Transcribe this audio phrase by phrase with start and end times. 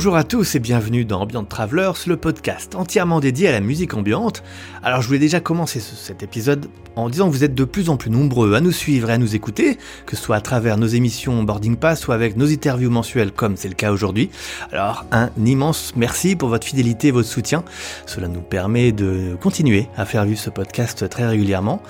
[0.00, 3.92] Bonjour à tous et bienvenue dans Ambient Travelers, le podcast entièrement dédié à la musique
[3.92, 4.42] ambiante.
[4.82, 7.98] Alors je voulais déjà commencer cet épisode en disant que vous êtes de plus en
[7.98, 9.76] plus nombreux à nous suivre et à nous écouter,
[10.06, 13.58] que ce soit à travers nos émissions Boarding Pass ou avec nos interviews mensuelles comme
[13.58, 14.30] c'est le cas aujourd'hui.
[14.72, 17.62] Alors un immense merci pour votre fidélité et votre soutien.
[18.06, 21.82] Cela nous permet de continuer à faire vivre ce podcast très régulièrement.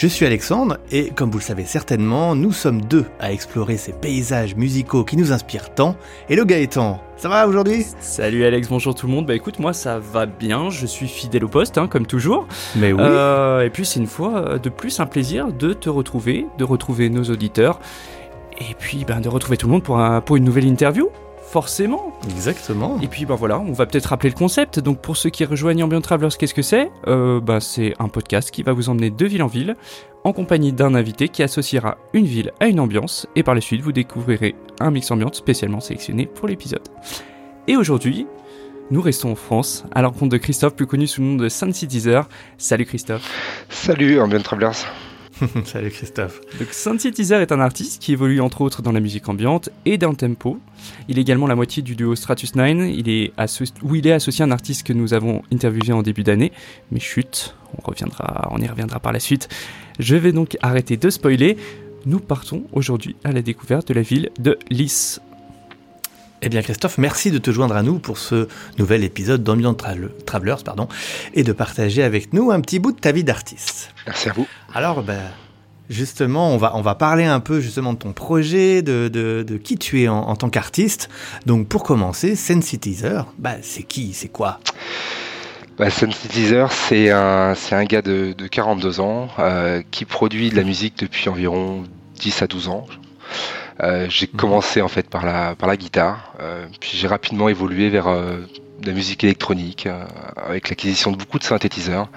[0.00, 3.92] Je suis Alexandre et comme vous le savez certainement, nous sommes deux à explorer ces
[3.92, 5.96] paysages musicaux qui nous inspirent tant.
[6.28, 7.84] Et le Gaëtan, ça va aujourd'hui?
[7.98, 9.26] Salut Alex, bonjour tout le monde.
[9.26, 12.46] Bah écoute, moi ça va bien, je suis fidèle au poste, hein, comme toujours.
[12.76, 13.00] Mais oui.
[13.02, 17.10] Euh, et puis c'est une fois de plus un plaisir de te retrouver, de retrouver
[17.10, 17.80] nos auditeurs,
[18.60, 21.10] et puis ben, de retrouver tout le monde pour, un, pour une nouvelle interview
[21.50, 22.12] forcément.
[22.30, 23.00] Exactement.
[23.00, 24.78] Et puis ben voilà, on va peut-être rappeler le concept.
[24.80, 26.90] Donc pour ceux qui rejoignent Ambient Travelers, qu'est-ce que c'est?
[27.06, 29.76] Euh, ben, C'est un podcast qui va vous emmener de ville en ville
[30.24, 33.80] en compagnie d'un invité qui associera une ville à une ambiance et par la suite
[33.80, 36.86] vous découvrirez un mix ambiante spécialement sélectionné pour l'épisode.
[37.66, 38.26] Et aujourd'hui,
[38.90, 41.48] nous restons en France à la rencontre de Christophe, plus connu sous le nom de
[41.48, 42.22] Sun Teaser.
[42.56, 43.30] Salut Christophe.
[43.68, 44.86] Salut Ambient Travelers.
[45.64, 46.40] Salut Christophe.
[46.58, 46.70] Donc
[47.14, 50.16] Teaser est un artiste qui évolue entre autres dans la musique ambiante et dans le
[50.16, 50.58] tempo.
[51.08, 53.32] Il est également la moitié du duo Stratus 9, il est
[53.82, 56.52] où il est associé à un artiste que nous avons interviewé en début d'année.
[56.90, 59.48] Mais chut, on, reviendra, on y reviendra par la suite.
[59.98, 61.56] Je vais donc arrêter de spoiler.
[62.06, 65.20] Nous partons aujourd'hui à la découverte de la ville de Lys.
[66.40, 68.46] Eh bien Christophe, merci de te joindre à nous pour ce
[68.78, 70.88] nouvel épisode d'Ambient Travelers pardon,
[71.34, 73.92] et de partager avec nous un petit bout de ta vie d'artiste.
[74.06, 74.46] Merci à vous.
[74.72, 75.20] Alors ben,
[75.90, 79.78] justement, on va, on va parler un peu justement de ton projet, de, de, qui
[79.78, 81.08] tu es en, tant qu'artiste.
[81.46, 84.60] Donc pour commencer, Sensitizer, bah, c'est qui, c'est quoi?
[85.76, 90.64] Bah, Sensitizer, c'est un, un gars de, de 42 ans euh, qui produit de la
[90.64, 91.82] musique depuis environ
[92.20, 92.86] 10 à 12 ans.
[93.82, 94.38] Euh, j'ai mhm.
[94.38, 98.38] commencé en fait par la, par la guitare, euh, puis j'ai rapidement évolué vers euh,
[98.80, 99.88] de la musique électronique
[100.36, 102.08] avec l'acquisition de beaucoup de synthétiseurs,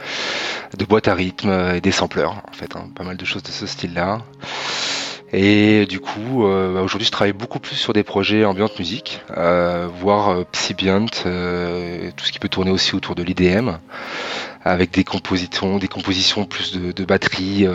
[0.77, 3.49] de boîtes à rythme et des sampleurs en fait, hein, pas mal de choses de
[3.49, 4.19] ce style-là.
[5.33, 9.21] Et du coup, bah, aujourd'hui, je travaille beaucoup plus sur des projets ambiante musique,
[10.01, 13.71] voire psybient, tout ce qui peut tourner aussi autour de l'IDM,
[14.63, 17.65] avec des compositions, des compositions plus de, de batterie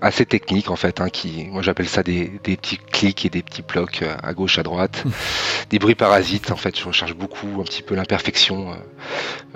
[0.00, 3.42] assez technique en fait, hein, qui, moi j'appelle ça des, des, petits clics et des
[3.42, 5.04] petits blocs euh, à gauche, à droite,
[5.70, 6.50] des bruits parasites.
[6.50, 8.76] En fait, je recherche beaucoup un petit peu l'imperfection euh,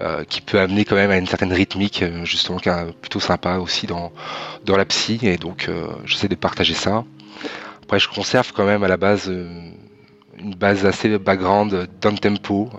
[0.00, 3.56] euh, qui peut amener quand même à une certaine rythmique, justement, qui est plutôt sympa
[3.56, 4.12] aussi dans
[4.65, 5.19] dans la psy.
[5.23, 5.69] Et donc,
[6.05, 7.05] j'essaie de partager ça.
[7.83, 9.29] Après, je conserve quand même à la base
[10.39, 12.71] une base assez background down tempo,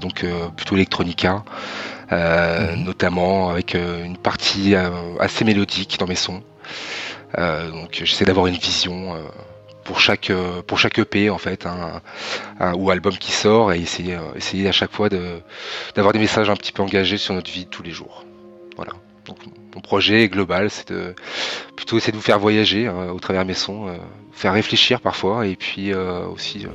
[0.00, 0.24] donc
[0.56, 1.44] plutôt electronica.
[2.10, 2.84] Mhm.
[2.84, 4.74] notamment avec une partie
[5.20, 6.42] assez mélodique dans mes sons.
[7.36, 9.18] Euh, donc j'essaie d'avoir une vision euh,
[9.84, 12.00] pour chaque euh, pour chaque EP en fait un,
[12.74, 15.40] ou album qui sort et essayer essayer à chaque fois de
[15.94, 18.24] d'avoir des messages un petit peu engagés sur notre vie de tous les jours.
[18.76, 18.92] Voilà.
[19.26, 19.38] Donc
[19.74, 21.14] mon projet est global, c'est de
[21.76, 23.94] plutôt essayer de vous faire voyager au travers de mes sons,
[24.32, 26.66] faire réfléchir parfois et puis aussi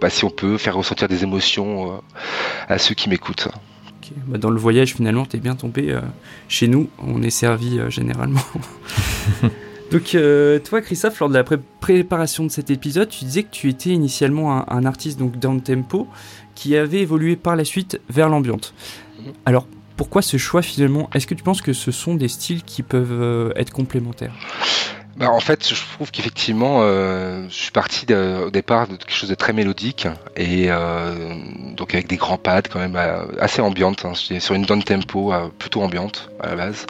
[0.00, 2.02] bah, si on peut faire ressentir des émotions
[2.68, 3.48] à ceux qui m'écoutent.
[4.26, 5.96] Bah, dans le voyage finalement t'es bien tombé
[6.48, 8.42] chez nous, on est servi généralement.
[9.90, 11.44] Donc euh, toi Christophe, lors de la
[11.80, 16.06] préparation de cet épisode, tu disais que tu étais initialement un, artiste donc down tempo
[16.54, 18.72] qui avait évolué par la suite vers l'ambiante.
[19.18, 19.32] Mhm.
[19.46, 21.10] Alors pourquoi ce choix finalement?
[21.12, 24.32] Est-ce que tu penses que ce sont des styles qui peuvent euh, être complémentaires?
[25.20, 29.28] Bah, en fait, je trouve qu'effectivement, euh, je suis parti au départ de quelque chose
[29.28, 31.34] de très mélodique et euh,
[31.76, 34.06] donc avec des grands pads quand même euh, assez ambiantes.
[34.06, 36.86] Hein, sur une down tempo plutôt ambiante à la base,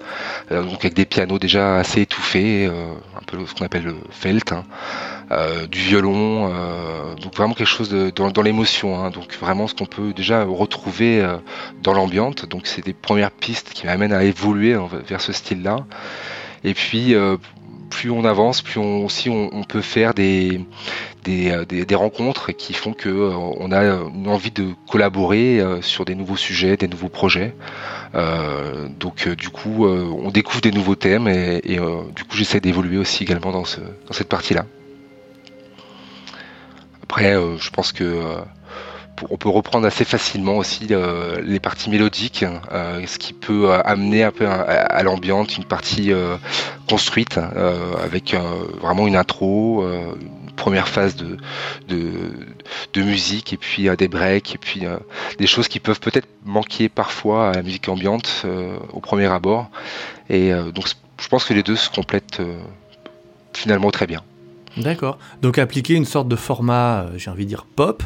[0.49, 4.65] donc avec des pianos déjà assez étouffés, un peu ce qu'on appelle le felt, hein,
[5.69, 6.49] du violon,
[7.21, 8.97] donc vraiment quelque chose de, dans, l'émotion.
[9.03, 11.27] Hein, donc vraiment ce qu'on peut déjà retrouver
[11.83, 12.47] dans l'ambiante.
[12.47, 14.77] Donc c'est des premières pistes qui m'amènent à évoluer
[15.09, 15.79] vers ce style-là.
[16.63, 17.17] Et puis
[17.91, 20.61] plus on avance, plus on, aussi on, peut faire des,
[21.29, 26.15] euh, des, rencontres qui font que euh, a une envie de collaborer euh, sur des
[26.15, 27.55] nouveaux sujets, des nouveaux projets.
[28.99, 31.79] donc du coup, on découvre des nouveaux thèmes et,
[32.17, 34.65] du coup, j'essaie d'évoluer aussi également dans cette partie-là.
[37.03, 38.05] Après, je pense que
[39.29, 43.81] on peut reprendre assez facilement aussi euh, les parties mélodiques, euh, ce qui peut euh,
[43.85, 46.13] amener un peu à, l'ambiance une partie
[46.89, 48.35] construite avec
[48.81, 51.39] vraiment une intro, une première phase de,
[51.89, 54.83] de, musique et puis des breaks et puis
[55.39, 58.45] des choses qui peuvent peut-être manquer parfois à la musique ambiante
[58.93, 59.71] au premier abord.
[60.29, 60.87] Et donc
[61.19, 62.43] je pense que les deux se complètent
[63.55, 64.23] finalement très bien.
[64.77, 65.19] D'accord.
[65.43, 68.03] Donc appliquer une sorte de format, j'ai envie de dire pop,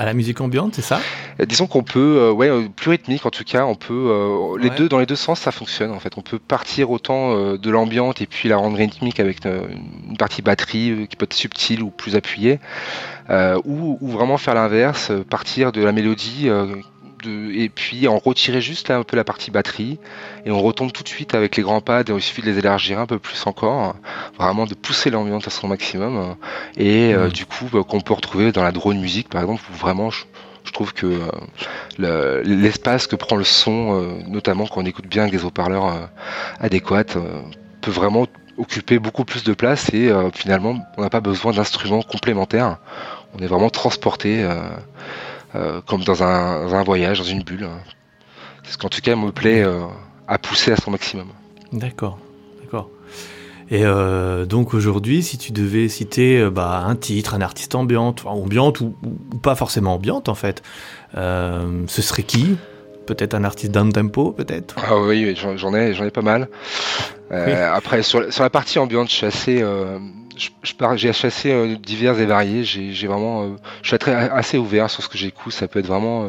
[0.00, 0.98] à la musique ambiante, c'est ça?
[1.46, 5.04] Disons qu'on peut, ouais, plus rythmique en tout cas, on peut, les deux, dans les
[5.04, 6.14] deux sens, ça fonctionne en fait.
[6.16, 11.06] On peut partir autant de l'ambiante et puis la rendre rythmique avec une partie batterie
[11.10, 12.60] qui peut être subtile ou plus appuyée,
[13.28, 16.48] ou, ou, vraiment faire l'inverse, partir de la mélodie
[17.26, 19.98] et puis en retirer juste un peu la partie batterie
[20.44, 22.58] et on retombe tout de suite avec les grands pads et il suffit de les
[22.58, 23.94] élargir un peu plus encore
[24.38, 26.36] vraiment de pousser l'ambiance à son maximum
[26.76, 27.32] et euh, mm.
[27.32, 30.24] du coup bah, qu'on peut retrouver dans la drone musique par exemple où vraiment je,
[30.72, 31.20] trouve que
[32.00, 36.08] euh, l'espace que prend le son euh, notamment quand on écoute bien avec des haut-parleurs
[36.60, 37.04] adéquats
[37.80, 38.26] peut vraiment
[38.56, 42.78] occuper beaucoup plus de place et finalement on n'a pas besoin d'instruments complémentaires
[43.34, 44.46] on est vraiment transporté
[45.54, 47.68] euh, comme dans un, voyage, dans une bulle.
[48.62, 49.82] C'est ce qu'en tout cas me plaît euh,
[50.28, 51.28] à pousser à son maximum.
[51.72, 52.18] D'accord,
[52.62, 52.88] d'accord.
[53.70, 58.80] Et euh, donc aujourd'hui, si tu devais citer bah, un titre, un artiste ambiante, ambiante
[58.80, 58.94] ou,
[59.42, 60.62] pas forcément ambiante en fait,
[61.14, 62.56] ce serait qui?
[63.06, 64.76] Peut-être un artiste down tempo, peut-être?
[64.76, 66.48] Ah oui, j'en ai, j'en ai pas mal.
[67.30, 69.64] Après, sur, sur, la partie ambiante, je suis assez
[70.40, 72.64] je, j'ai chassé euh, divers et variés.
[72.64, 75.52] J'ai, vraiment, euh, je suis très, assez ouvert sur ce que j'écoute.
[75.52, 76.28] Ça peut être vraiment euh,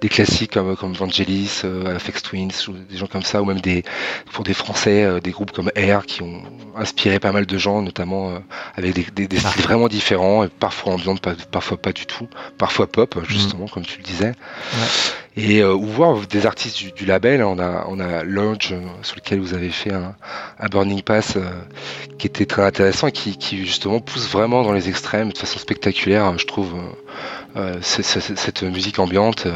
[0.00, 1.62] des classiques comme, comme Vangelis,
[1.94, 3.84] Afex Twins, ou des gens comme ça, ou même des,
[4.32, 6.42] pour des Français, des groupes comme Air qui ont
[6.76, 8.34] inspiré pas mal de gens, notamment
[8.76, 11.20] avec des, des, styles vraiment différents, parfois ambiante,
[11.50, 12.28] parfois pas du tout,
[12.58, 14.28] parfois pop, justement, comme tu le disais.
[14.74, 17.42] Ouais et euh, ou voir des artistes du, du, label.
[17.42, 20.14] On a, on a Lodge, euh, sur lequel vous avez fait un,
[20.58, 21.40] un Burning Pass euh,
[22.18, 25.58] qui était très intéressant et qui, qui, justement pousse vraiment dans les extrêmes de façon
[25.58, 26.74] spectaculaire, je trouve,
[27.56, 29.46] euh, cette musique ambiante.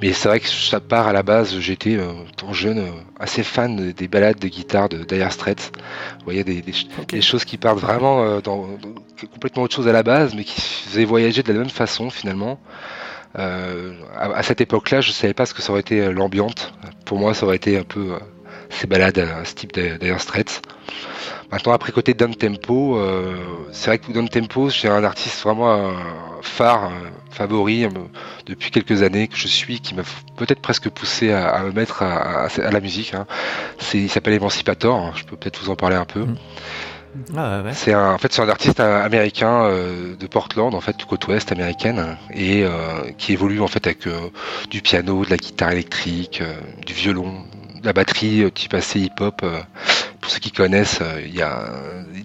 [0.00, 1.98] mais c'est vrai que ça part à la base, j'étais
[2.36, 2.84] tant jeune
[3.18, 5.72] assez fan des balades de guitare de Dire Straits.
[6.18, 6.72] Vous voyez, des, des,
[7.08, 8.94] des, choses qui partent vraiment dans, dans,
[9.32, 12.58] complètement autre chose à la base, mais qui faisaient voyager de la même façon finalement.
[13.38, 16.74] Euh, à, cette époque-là, je savais pas ce que ça aurait été euh, l'ambiante.
[17.04, 18.18] Pour moi, ça aurait été un peu euh,
[18.70, 20.62] ces balades à ce type d'ailleurs Straits.
[21.50, 23.36] Maintenant, après côté down tempo, euh,
[23.72, 25.92] c'est vrai que down tempo, j'ai un artiste vraiment
[26.40, 26.90] phare,
[27.30, 27.86] favori
[28.46, 30.02] depuis quelques années que je suis, qui m'a
[30.36, 33.12] peut-être presque poussé à, me mettre à, la musique.
[33.12, 33.26] Hein.
[33.92, 35.14] Il s'appelle Emancipator.
[35.14, 36.20] Je peux peut-être vous en parler un peu.
[36.20, 36.36] Mm.
[37.36, 41.04] Ah, c'est un, en fait, c'est un artiste américain euh, de Portland, en fait, du
[41.04, 44.30] côte ouest américaine, et euh, qui évolue en fait avec euh,
[44.70, 46.42] du piano, de la guitare électrique,
[46.86, 47.44] du violon,
[47.80, 49.44] de la batterie type assez hip-hop.
[50.20, 51.70] pour ceux qui connaissent, il y a,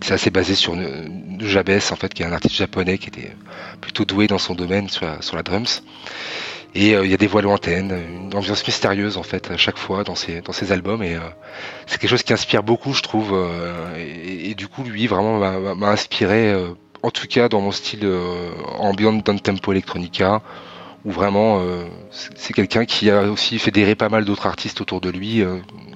[0.02, 0.76] c'est assez basé sur
[1.40, 3.36] Jabes, en fait, qui est un artiste japonais qui était
[3.82, 5.84] plutôt doué dans son domaine sur la, sur la drums.
[6.80, 9.80] Et euh, il y a des voix lointaines, une ambiance mystérieuse en fait à chaque
[9.80, 11.22] fois dans ces dans albums et euh,
[11.88, 15.40] c'est quelque chose qui inspire beaucoup je trouve euh, et, du coup lui vraiment
[15.76, 16.54] m'a inspiré
[17.02, 18.08] en tout cas dans mon style
[18.78, 20.44] ambient down tempo electronica
[21.04, 21.64] où vraiment
[22.12, 25.44] c'est quelqu'un qui a aussi fédéré pas mal d'autres artistes autour de lui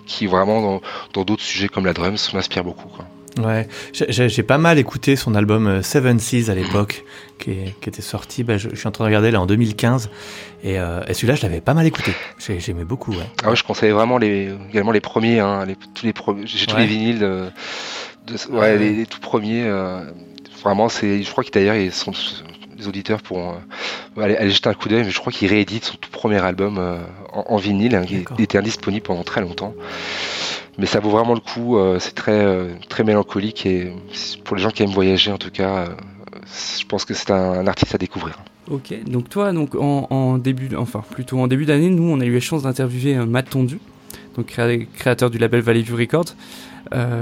[0.07, 0.81] qui vraiment
[1.13, 2.91] dans d'autres sujets comme la drums m'inspire beaucoup.
[3.39, 7.05] Ouais, j'ai pas mal écouté son album euh, Seven Seas à l'époque,
[7.39, 10.09] qui, qui, était sorti, bah, je, je, suis en train de regarder là en 2015,
[10.63, 13.11] et, euh, et celui-là je l'avais pas mal écouté, j'aimais beaucoup.
[13.11, 13.25] Ouais.
[13.43, 16.13] Ah ouais, je conseillais vraiment les, également les premiers, hein, les, tous les
[16.45, 17.45] j'ai tous les vinyles, de,
[18.27, 20.01] de ouais, les, les, tout premiers, euh,
[20.61, 22.11] vraiment c'est, je crois que d'ailleurs ils sont
[22.81, 23.53] les auditeurs pourront
[24.17, 26.43] euh, aller, aller, jeter un coup d'œil, mais je crois qu'il réédite son tout premier
[26.43, 26.97] album euh,
[27.31, 29.73] en, en, vinyle, hein, qui était indisponible pendant très longtemps
[30.77, 31.77] mais ça vaut vraiment le coup.
[31.77, 33.93] Euh, c'est très euh, très mélancolique et
[34.43, 35.87] pour les gens qui aiment voyager en tout cas, euh,
[36.79, 38.39] je pense que c'est un, artiste à découvrir.
[38.69, 42.33] Ok, donc toi, donc en, début, enfin plutôt en début d'année, nous on a eu
[42.33, 43.79] la chance d'interviewer Matt Tondu,
[44.35, 44.55] donc
[44.95, 46.35] créateur du label Valley View Records.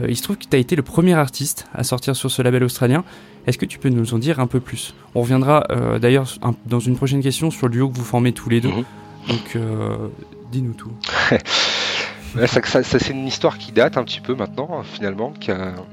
[0.08, 2.64] il se trouve que tu as été le premier artiste à sortir sur ce label
[2.64, 3.04] australien.
[3.48, 4.94] Est-ce que tu peux nous en dire un peu plus?
[5.16, 5.66] On reviendra
[6.00, 6.28] d'ailleurs
[6.66, 8.70] dans une prochaine question sur le duo que vous formez tous les deux.
[8.70, 8.84] Mhm.
[9.30, 9.58] Donc,
[10.52, 10.92] dis-nous tout.
[12.48, 15.34] ça, c'est une histoire qui date un petit peu maintenant, finalement.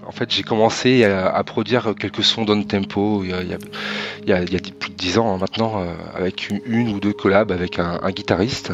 [0.06, 4.38] en fait, j'ai commencé à, produire quelques sons down tempo il y a,
[4.78, 8.72] plus de 10 ans hein, maintenant, euh, avec une, ou deux collabs avec un, guitariste.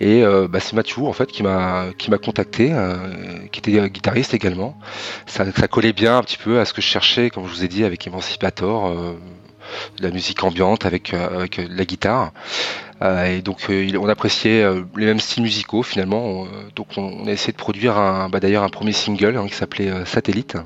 [0.00, 1.92] Et euh, bah, c'est Mathieu en fait qui m'a
[2.22, 2.96] contacté, euh,
[3.52, 4.78] qui était guitariste également.
[5.26, 7.64] Ça, ça, collait bien un petit peu à ce que je cherchais, comme je vous
[7.64, 8.94] ai dit, avec Emancipator,
[10.00, 12.32] la musique ambiante avec avec la guitare.
[13.02, 16.46] Euh, et donc euh, on appréciait euh, les mêmes styles musicaux finalement.
[16.76, 20.04] donc on, a essayé de produire un, bah, d'ailleurs un premier single hein, qui s'appelait
[20.04, 20.56] Satellite.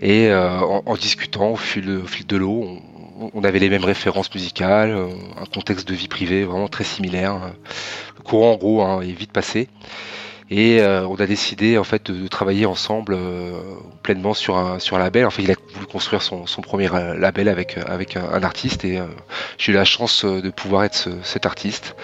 [0.00, 2.78] Et en, discutant au fil, de l'eau,
[3.34, 4.96] on, avait les mêmes références musicales,
[5.36, 7.40] un contexte de vie privée vraiment très similaire.
[8.16, 9.68] Le courant en gros hein, est vite passé.
[10.50, 13.18] Et on a décidé en fait de, travailler ensemble
[14.02, 15.26] pleinement sur un, sur label.
[15.26, 18.98] En fait, il a voulu construire son, son premier label avec, avec un, artiste et
[19.58, 21.96] j'ai eu la chance de pouvoir être cet artiste.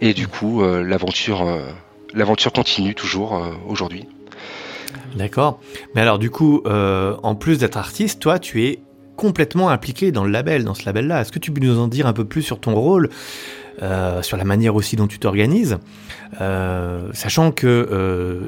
[0.00, 1.46] Et du coup, l'aventure
[2.14, 4.06] l'aventure continue toujours aujourd'hui.
[5.14, 5.60] D'accord.
[5.94, 8.80] Mais alors du coup, euh, en plus d'être artiste, toi, tu es
[9.16, 11.20] complètement impliqué dans le label, dans ce label-là.
[11.20, 13.10] Est-ce que tu peux nous en dire un peu plus sur ton rôle, euh,
[13.78, 15.78] sur la manière aussi dont tu t'organises,
[16.40, 18.42] euh, sachant que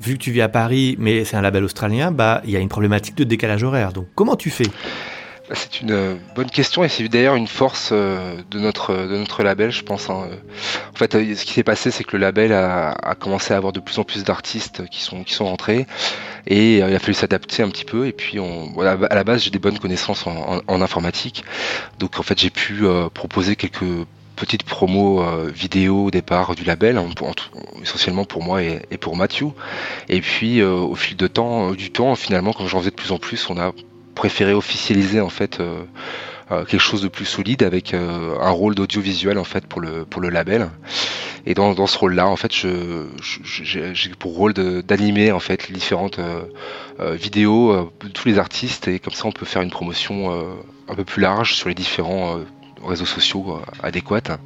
[0.00, 2.60] vu que tu vis à Paris, mais c'est un label australien, bah il y a
[2.60, 3.92] une problématique de décalage horaire.
[3.92, 4.66] Donc comment tu fais?
[5.48, 9.16] Bah, c'est une euh, bonne question et c'est d'ailleurs une force euh, de notre de
[9.18, 10.08] notre label, je pense.
[10.08, 10.28] Hein.
[10.92, 13.74] En fait, euh, ce qui s'est passé, c'est que le label a, commencé à avoir
[13.74, 15.86] de plus en plus d'artistes qui sont qui sont rentrés
[16.46, 18.06] et il a fallu s'adapter un petit peu.
[18.06, 21.44] Et puis, à la base, j'ai des bonnes connaissances en, informatique,
[21.98, 24.06] donc en fait, j'ai pu proposer quelques
[24.36, 27.08] petites promos vidéo au départ du label, hein,
[27.82, 29.48] essentiellement pour moi et, pour Mathieu.
[30.08, 33.18] Et puis au fil de temps, du temps, finalement, quand j'en faisais de plus en
[33.18, 33.72] plus, on a
[34.14, 35.82] préféré officialiser en fait euh,
[36.50, 40.28] euh, quelque chose de plus solide avec euh, un rôle d'audiovisuel en fait pour le
[40.28, 40.70] label.
[41.46, 46.18] Et dans, ce rôle-là, en fait, j'ai pour rôle d'animer en fait les différentes
[46.98, 50.32] vidéos de tous les artistes et comme ça on peut faire une promotion
[50.88, 52.38] un peu plus large sur les différents
[52.86, 54.38] réseaux sociaux adéquats.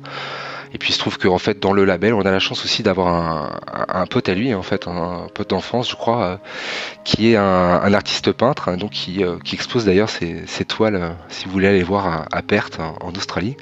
[0.74, 2.82] Et puis il se trouve qu'en fait dans le label, on a la chance aussi
[2.82, 6.36] d'avoir un, un, pote à lui, en fait, un, pote d'enfance, je crois, euh,
[7.04, 11.10] qui est un, artiste peintre, hein, donc qui, euh, qui expose d'ailleurs ses, toiles, euh,
[11.28, 13.56] si vous voulez aller voir à, à Perth, en, Australie,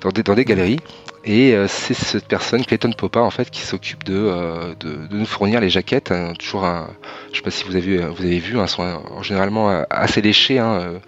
[0.00, 0.80] dans des galeries.
[1.26, 5.60] Et c'est cette personne, Clayton Popa, en fait, qui s'occupe de, de, de, nous fournir
[5.60, 6.12] les jaquettes.
[6.12, 6.90] Hein, toujours un,
[7.32, 10.58] je sais pas si vous avez, vous avez vu, un sont généralement assez léchés.
[10.58, 11.00] Hein,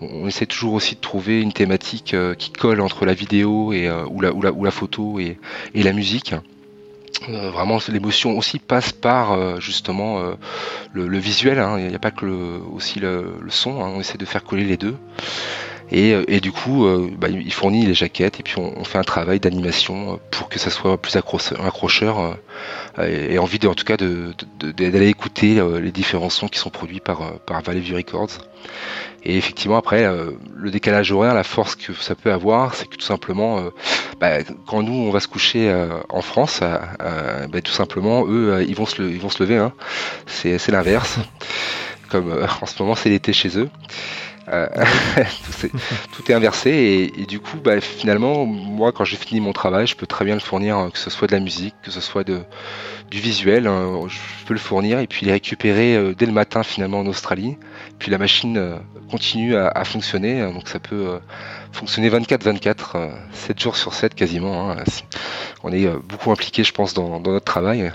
[0.00, 3.88] on essaie toujours aussi de trouver une thématique euh, qui colle entre la vidéo et,
[3.88, 5.38] euh, ou, la, ou, la, ou la photo et,
[5.74, 6.34] et la musique.
[7.28, 10.22] Euh, vraiment, l'émotion aussi passe par justement
[10.92, 11.58] le, le, visuel.
[11.58, 11.78] Hein.
[11.78, 13.82] Il n'y a pas que le, aussi le, le son.
[13.82, 13.92] Hein.
[13.94, 14.96] On essaie de faire coller les deux.
[15.90, 16.86] Et, et du coup,
[17.18, 20.58] bah, il fournit les jaquettes et puis on, on fait un travail d'animation pour que
[20.58, 22.36] ça soit plus accrocheur
[23.00, 27.00] et, envie de, en tout cas d'aller de, écouter les différents sons qui sont produits
[27.00, 28.38] par, par Valley View Records.
[29.24, 32.96] Et effectivement, après, euh, le décalage horaire, la force que ça peut avoir, c'est que
[32.96, 33.70] tout simplement, euh,
[34.20, 38.76] bah, quand nous, on va se coucher euh, en France, bah, tout simplement, eux, ils,
[38.76, 39.56] vont se ils vont se lever.
[39.56, 39.72] Hein.
[40.26, 41.18] C'est l'inverse.
[42.10, 43.68] Comme en ce moment, c'est l'été chez eux.
[44.48, 45.70] Tout, est,
[46.12, 49.86] tout, est, inversé et, et du coup bah, finalement moi quand j'ai fini mon travail
[49.86, 52.24] je peux très bien le fournir que ce soit de la musique que ce soit
[52.24, 52.40] de,
[53.10, 57.00] du visuel hein, je peux le fournir et puis les récupérer dès le matin finalement
[57.00, 57.56] en Australie
[57.98, 58.76] puis la machine euh,
[59.10, 61.18] continue à, fonctionner, hein, donc ça peut euh,
[61.72, 64.70] fonctionner 24-24, 7 euh, jours sur 7 quasiment.
[64.70, 64.76] Hein.
[65.64, 67.92] On est beaucoup impliqué, je pense, dans, notre travail.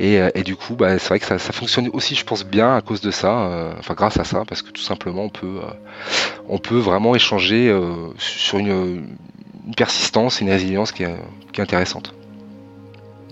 [0.00, 3.00] Et, du coup, bah, c'est vrai que ça, fonctionne aussi, je pense, bien à cause
[3.00, 5.60] de ça, enfin grâce à ça, parce que tout simplement, on peut,
[6.48, 7.76] on peut vraiment échanger
[8.16, 9.16] sur une,
[9.76, 11.16] persistance et une résilience qui est,
[11.52, 12.14] qui est intéressante.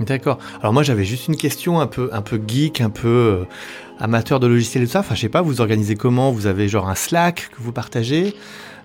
[0.01, 0.39] D'accord.
[0.61, 3.47] Alors moi j'avais juste une question un peu un peu geek, un peu
[3.99, 6.33] amateur de logiciels et tout ça, enfin je sais pas, vous organisez comment?
[6.33, 8.35] Vous avez genre un Slack que vous partagez?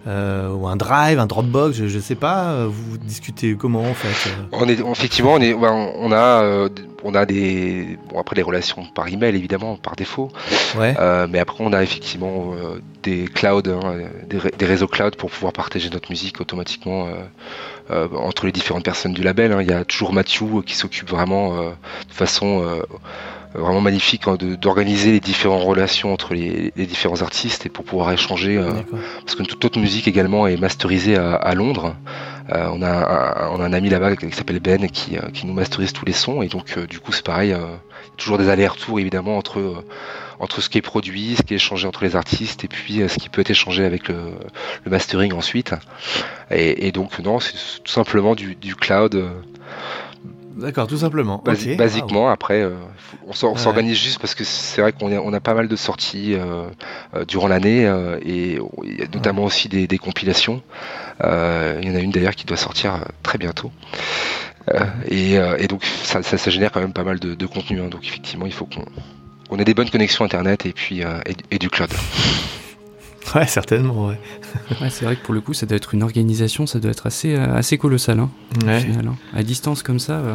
[0.07, 2.51] Euh, ou un Drive, un Dropbox, je, je sais pas.
[2.51, 6.69] Euh, vous discutez comment en fait euh On est effectivement, on, est, on a,
[7.03, 10.31] on a des, bon après des relations par email évidemment par défaut.
[10.77, 10.95] Ouais.
[11.29, 12.53] mais après on a effectivement
[13.03, 13.95] des clouds, hein,
[14.27, 17.07] des, réseaux cloud pour pouvoir partager notre musique automatiquement
[17.89, 19.51] entre les différentes personnes du label.
[19.51, 19.61] Hein.
[19.61, 22.81] Il y a toujours Mathieu qui s'occupe vraiment de façon
[23.53, 28.11] vraiment magnifique hein, d'organiser les différentes relations entre les, les, différents artistes et pour pouvoir
[28.11, 28.57] échanger.
[28.57, 28.71] Euh,
[29.25, 31.95] parce que toute autre musique également est masterisée à, à Londres.
[32.51, 35.45] Euh, on, a un, on a un ami là-bas qui s'appelle Ben qui, euh, qui
[35.45, 37.55] nous masterise tous les sons et donc du coup c'est pareil,
[38.17, 39.83] toujours des allers-retours évidemment entre
[40.39, 43.19] entre ce qui est produit, ce qui est échangé entre les artistes et puis ce
[43.19, 44.15] qui peut être échangé avec le,
[44.83, 45.75] le mastering ensuite.
[46.49, 47.53] Et, et donc non, c'est
[47.83, 49.23] tout simplement du, du cloud
[50.61, 51.43] D'accord, tout simplement.
[51.43, 52.75] Basiquement, après, euh,
[53.27, 56.35] on s'organise juste parce que c'est vrai qu'on a, on a pas mal de sorties
[56.35, 56.65] euh,
[57.15, 57.81] euh, durant l'année
[58.23, 60.61] et il y a notamment aussi des, compilations.
[61.21, 61.25] il
[61.83, 63.71] y en a une d'ailleurs qui doit sortir très bientôt.
[65.07, 65.37] Et,
[65.67, 67.81] donc ça, ça, génère quand même pas mal de, contenu.
[67.81, 67.89] Hein.
[67.89, 71.01] donc effectivement, il faut qu'on ait des bonnes connexions internet et puis
[71.49, 71.91] et, du cloud.
[73.35, 74.19] Ouais, certainement, ouais.
[74.81, 77.05] ouais c'est vrai que pour le coup, ça doit être une organisation, ça doit être
[77.05, 78.19] assez, euh, assez colossal.
[78.19, 78.29] Hein,
[78.65, 78.85] ouais.
[78.85, 79.15] Hein.
[79.33, 80.33] À distance comme ça,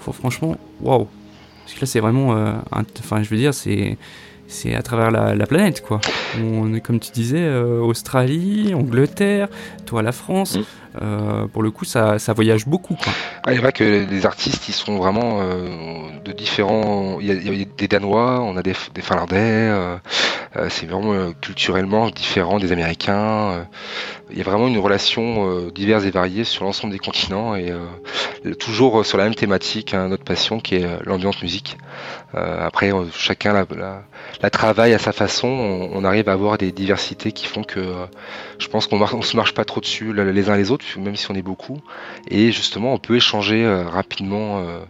[0.00, 1.08] faut franchement, waouh.
[1.64, 2.36] Parce que là, c'est vraiment.
[2.36, 2.54] Euh,
[3.00, 3.98] enfin, je veux dire, c'est
[4.48, 6.00] c'est à travers la, planète, quoi.
[6.40, 9.48] On est, comme tu disais, euh, Australie, Angleterre,
[9.84, 10.56] toi la France.
[10.56, 10.62] Mm.
[11.02, 12.94] Euh, pour le coup, ça, ça voyage beaucoup.
[12.94, 13.12] Quoi.
[13.44, 17.18] Ah, il y a que les artistes, ils sont vraiment euh, de différents.
[17.20, 19.70] Il y, a, des Danois, on a des, des Finlandais.
[20.70, 23.66] c'est vraiment culturellement différent des Américains.
[24.30, 27.72] Il y a vraiment une relation diverse et variée sur l'ensemble des continents et
[28.58, 31.76] toujours sur la même thématique, hein, notre passion qui est l'ambiance musique.
[32.34, 34.02] après, chacun la, la
[34.42, 38.06] la travaille à sa façon, on, arrive à avoir des diversités qui font que euh,
[38.58, 41.30] je pense qu'on ne se marche pas trop dessus les uns les autres, même si
[41.30, 41.80] on est beaucoup.
[42.28, 44.80] Et justement, on peut échanger euh, rapidement euh,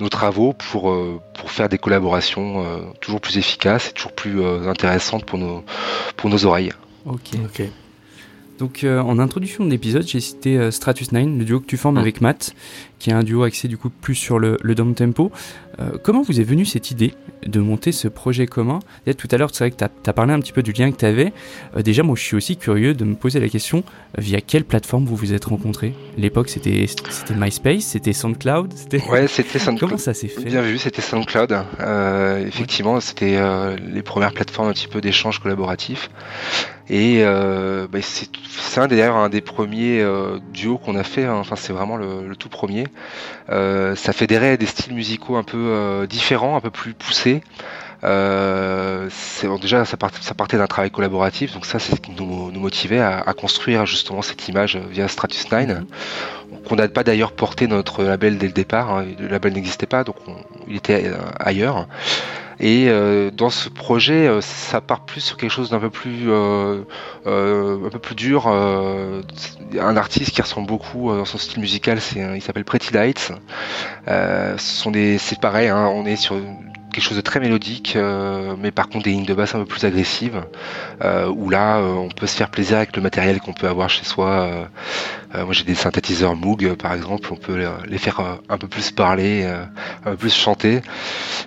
[0.00, 0.94] nos travaux pour,
[1.34, 2.64] pour faire des collaborations
[3.00, 5.64] toujours plus efficaces et toujours plus intéressantes pour nos,
[6.16, 6.72] pour nos oreilles.
[7.06, 7.20] Ok.
[7.44, 7.62] ok.
[8.62, 11.98] Donc en introduction de l'épisode, j'ai cité Stratus 9, le duo que tu formes mm.
[11.98, 12.54] avec Matt,
[13.02, 15.32] qui est un duo axé du coup plus sur le, le down tempo.
[16.02, 17.14] comment vous est venue cette idée
[17.46, 18.80] de monter ce projet commun?
[19.06, 20.90] Et tout à l'heure, c'est vrai que tu as, parlé un petit peu du lien
[20.90, 21.32] que tu avais.
[21.76, 23.78] Euh, déjà, moi, je suis aussi curieux de me poser la question
[24.18, 25.94] euh, via quelle plateforme vous vous êtes rencontrés?
[26.16, 26.86] L'époque, c'était
[27.34, 29.02] MySpace, c'était SoundCloud c'était...
[29.08, 29.90] Ouais, c'était SoundCloud.
[29.90, 30.44] Comment ça s'est fait?
[30.44, 31.56] Bien vu, c'était SoundCloud.
[31.80, 33.38] Euh, effectivement, c'était
[33.92, 36.10] les premières plateformes un petit peu d'échange collaboratif.
[36.88, 40.04] Et bah, c'est d'ailleurs un des premiers
[40.52, 41.24] duos qu'on a fait.
[41.24, 41.36] Hein.
[41.36, 42.86] Enfin, c'est vraiment le, tout premier.
[43.48, 47.42] Ça fédérait des styles musicaux un peu différents, un peu plus poussés
[48.04, 49.08] euh,
[49.60, 53.86] déjà, ça, partait d'un travail collaboratif, donc ça, c'est ce qui nous, motivait à, construire
[53.86, 55.86] justement cette image via Stratus 9, mhm.
[56.66, 58.92] qu'on n'a pas d'ailleurs porté notre label dès le départ.
[58.92, 59.06] Hein.
[59.18, 60.16] le label n'existait pas, donc
[60.66, 61.86] il était euh, ailleurs.
[62.60, 66.84] Et euh, dans ce projet, ça part plus sur quelque chose d'un peu plus, un
[67.24, 68.46] peu plus dur.
[68.48, 73.32] un artiste qui ressemble beaucoup dans son style musical, il s'appelle Pretty Lights.
[74.06, 76.36] ce sont des, c'est pareil, hein, on est sur
[76.92, 79.64] quelque chose de très mélodique, euh, mais par contre des lignes de basse un peu
[79.64, 80.44] plus agressives,
[81.02, 83.88] euh, où là euh, on peut se faire plaisir avec le matériel qu'on peut avoir
[83.88, 84.68] chez soi.
[85.34, 89.44] Moi j'ai des synthétiseurs Moog par exemple, on peut les faire un peu plus parler,
[89.44, 90.82] un peu plus chanter.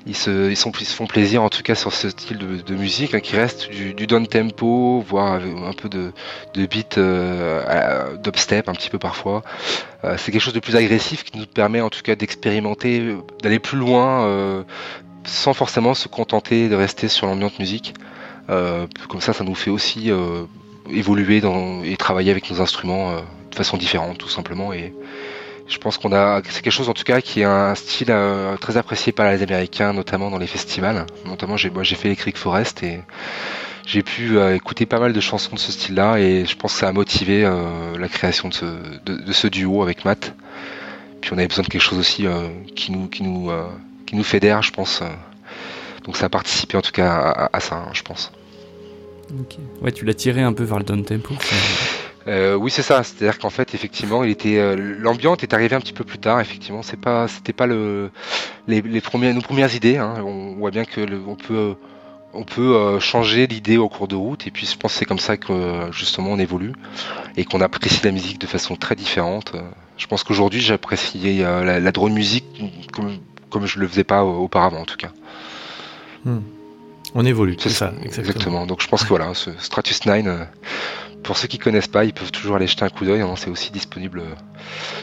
[0.07, 3.36] Ils se, sont, font plaisir en tout cas sur ce style de, musique hein, qui
[3.36, 6.12] reste du, du down tempo, voire un peu de,
[6.53, 6.99] de beat
[8.23, 9.43] d'upstep un petit peu parfois.
[10.17, 13.77] c'est quelque chose de plus agressif qui nous permet en tout cas d'expérimenter, d'aller plus
[13.77, 14.65] loin
[15.25, 17.93] sans forcément se contenter de rester sur l'ambiance musique.
[18.49, 20.45] Euh, comme ça, ça nous fait aussi euh,
[20.89, 21.41] évoluer
[21.83, 23.21] et travailler avec nos instruments euh,
[23.55, 24.73] façon différente, tout simplement.
[24.73, 24.93] Et
[25.67, 28.13] je pense qu'on a, c'est quelque chose en tout cas qui est un style
[28.59, 31.05] très apprécié par les Américains, notamment dans les festivals.
[31.25, 33.01] Notamment, j'ai, moi, j'ai fait les Creek Forest et
[33.85, 36.87] j'ai pu écouter pas mal de chansons de ce style-là et je pense que ça
[36.87, 37.43] a motivé
[37.97, 38.65] la création de ce,
[39.05, 40.35] de, ce, duo avec Matt.
[41.21, 42.25] Puis on avait besoin de quelque chose aussi
[42.75, 43.51] qui nous, qui nous
[44.05, 45.01] qui nous fédère, je pense.
[46.03, 48.31] Donc ça a participé en tout cas à, ça, hein, je pense.
[49.31, 49.57] Ok.
[49.81, 51.33] Ouais, tu l'as tiré un peu vers le down tempo.
[52.27, 53.03] Euh, oui, c'est ça.
[53.03, 56.39] C'est-à-dire qu'en fait, effectivement, il était euh, l'ambiance est arrivée un petit peu plus tard.
[56.39, 58.09] Effectivement, c'est pas, c'était pas le
[58.67, 59.97] les, premières nos premières idées.
[59.97, 60.15] Hein.
[60.25, 61.75] On voit bien que on peut
[62.33, 64.47] on peut euh, changer l'idée au cours de route.
[64.47, 66.73] Et puis, je pense que c'est comme ça que justement on évolue
[67.38, 69.53] et qu'on apprécie la musique de façon très différente.
[69.97, 72.45] Je pense qu'aujourd'hui, j'apprécie la, la drone musique
[72.91, 73.17] comme
[73.55, 75.11] comme je le faisais pas auparavant en tout cas.
[76.25, 76.41] Hmm.
[77.13, 78.65] On évolue, c'est ça, exactement.
[78.65, 80.43] Donc je pense que voilà, ce Stratus 9, euh,
[81.25, 83.21] pour ceux qui connaissent pas, ils peuvent toujours aller jeter un coup d'œil.
[83.21, 83.33] Hein.
[83.35, 84.35] c'est aussi disponible euh,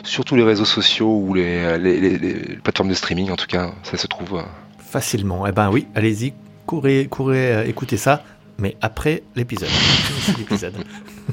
[0.05, 3.31] sur tous les réseaux sociaux ou les, plateformes de streaming.
[3.31, 4.43] En tout cas, ça se trouve euh.
[4.79, 5.47] facilement.
[5.47, 6.33] Eh ben oui, allez-y,
[6.65, 8.23] courez, courez, écoutez ça,
[8.57, 9.69] mais après l'épisode.
[10.39, 10.75] l'épisode.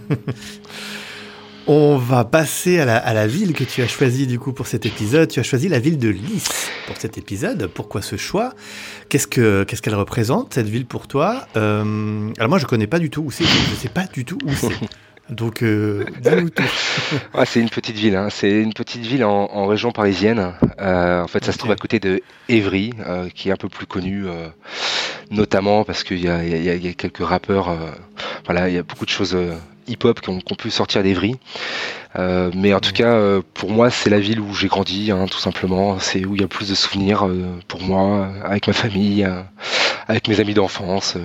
[1.71, 5.29] On va passer à la, ville que tu as choisie du coup pour cet épisode.
[5.29, 7.67] Tu as choisi la ville de Lys pour cet épisode.
[7.67, 8.55] Pourquoi ce choix?
[9.07, 11.45] Qu'est-ce que qu'est-ce qu'elle représente cette ville pour toi?
[11.57, 13.43] Euh, Alors moi je connais pas du tout où c'est.
[13.43, 14.73] Je sais pas du tout où c'est.
[15.29, 16.05] Donc, euh,
[17.45, 18.15] c'est une petite ville.
[18.15, 18.29] Hein.
[18.31, 20.53] C'est une petite ville en, région parisienne.
[20.79, 22.93] Euh, en fait, ça se trouve à côté de Évry,
[23.35, 24.25] qui est un peu plus connu,
[25.29, 27.77] notamment parce qu'il y, y, a quelques rappeurs.
[28.45, 29.37] voilà, il y a beaucoup de choses
[29.89, 31.35] hip-hop qui ont, pu sortir d'Evry.
[32.17, 35.25] Euh, mais en tout cas, euh, pour moi, c'est la ville où j'ai grandi, hein,
[35.29, 35.99] tout simplement.
[35.99, 39.27] C'est où il y a plus de souvenirs euh, pour moi, avec ma famille,
[40.07, 41.17] avec mes amis d'enfance,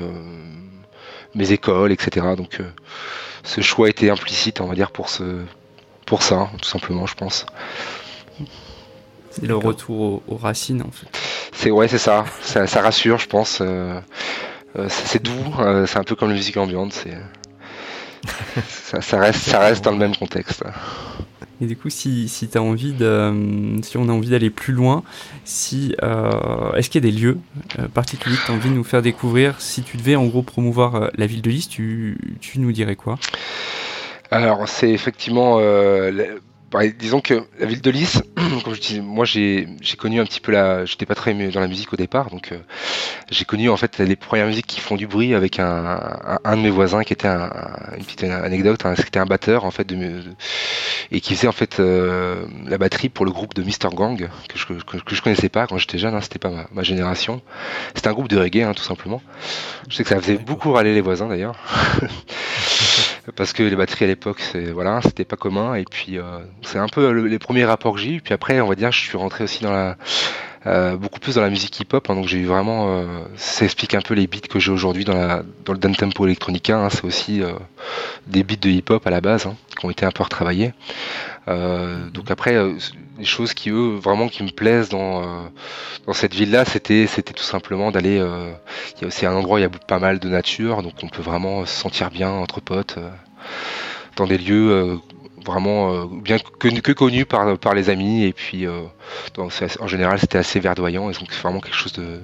[1.35, 2.27] mes écoles, etc.
[2.37, 2.59] Donc,
[3.43, 5.43] ce choix était implicite, on va dire, pour ce,
[6.07, 7.47] pour ça, tout simplement, je pense.
[9.31, 11.09] C'est le retour aux, racines, en fait.
[11.53, 12.25] C'est ouais, c'est ça.
[12.43, 12.67] ça.
[12.67, 12.83] ça.
[12.83, 13.63] rassure, je pense.
[14.89, 15.55] c'est doux.
[15.87, 16.93] c'est un peu comme la musique ambiante.
[16.93, 17.17] C'est
[19.01, 20.65] ça, reste, ça reste dans le même contexte.
[21.61, 25.05] Et du coup, si, si, as envie de, si on a envie d'aller plus loin,
[25.45, 25.95] si,
[26.75, 27.39] est-ce qu'il y a des lieux
[27.95, 29.61] particuliers que tu as envie de nous faire découvrir?
[29.61, 33.19] Si tu devais en gros promouvoir la ville de Lys, tu, tu nous dirais quoi?
[34.31, 35.61] Alors c'est effectivement
[36.99, 38.23] disons que la ville de Lys,
[38.65, 39.67] comme je dis, moi j'ai
[39.99, 42.59] connu un petit peu la, j'étais pas très dans la musique au départ, donc euh,
[43.31, 46.63] j'ai connu en fait les premières musiques qui font du bruit avec un, un, de
[46.63, 47.51] mes voisins qui était un,
[47.97, 50.23] une petite anecdote, hein, c'était un batteur en fait de,
[51.11, 54.59] et qui faisait en fait euh, la batterie pour le groupe de Mr Gang que
[54.59, 57.41] je, que, je connaissais pas quand j'étais jeune, hein, c'était pas ma, ma génération.
[57.95, 59.23] C'était un groupe de reggae hein, tout simplement.
[59.89, 61.57] Je sais que ça faisait beaucoup râler les voisins d'ailleurs.
[63.33, 65.75] parce que les batteries à l'époque, c'est voilà, c'était pas commun.
[65.75, 68.21] Et puis euh, c'est un peu les premiers rapports que j'ai eu.
[68.21, 69.97] Puis après, on va dire, je suis rentré aussi dans la
[70.67, 72.09] euh, beaucoup plus dans la musique hip-hop.
[72.09, 73.05] Hein, donc j'ai eu vraiment, euh,
[73.37, 76.25] ça explique un peu les beats que j'ai aujourd'hui dans la dans le down tempo
[76.25, 76.79] electronica.
[76.79, 77.53] Hein, c'est aussi euh,
[78.27, 80.73] des beats de hip-hop à la base hein, qui ont été un peu retravaillés.
[81.49, 82.57] Euh, donc après,
[83.19, 85.51] les choses qui eux vraiment qui me plaisent dans
[86.07, 88.17] dans cette ville-là, c'était c'était tout simplement d'aller.
[88.17, 90.95] Il y a aussi un endroit où il y a pas mal de nature, donc
[91.03, 92.99] on peut vraiment se sentir bien entre potes
[94.17, 94.99] dans des lieux
[95.45, 98.25] vraiment euh, bien que, que, connu par, les amis.
[98.25, 98.83] Et puis euh,
[99.39, 101.11] en général c'était assez verdoyant.
[101.11, 102.21] Et donc c'est vraiment quelque chose de